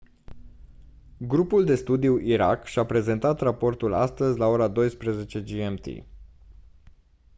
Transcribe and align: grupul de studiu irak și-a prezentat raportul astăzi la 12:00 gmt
grupul 1.17 1.65
de 1.65 1.75
studiu 1.75 2.19
irak 2.19 2.65
și-a 2.65 2.85
prezentat 2.85 3.39
raportul 3.39 3.93
astăzi 3.93 4.37
la 4.37 4.71
12:00 5.27 5.43
gmt 5.45 6.05